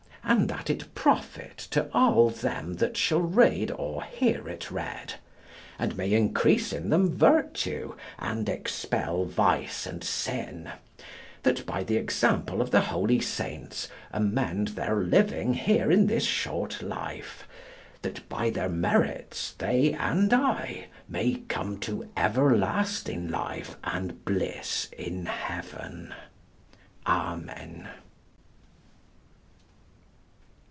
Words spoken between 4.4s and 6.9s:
it read, and may increase in